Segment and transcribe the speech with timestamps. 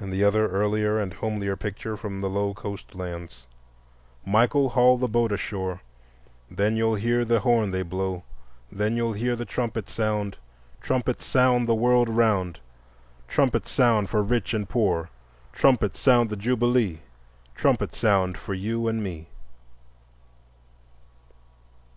[0.00, 3.46] And the other earlier and homelier picture from the low coast lands:
[4.26, 5.80] "Michael, haul the boat ashore,
[6.50, 8.24] Then you'll hear the horn they blow,
[8.72, 10.38] Then you'll hear the trumpet sound,
[10.80, 12.58] Trumpet sound the world around,
[13.28, 15.08] Trumpet sound for rich and poor,
[15.52, 16.98] Trumpet sound the Jubilee,
[17.54, 19.28] Trumpet sound for you and me."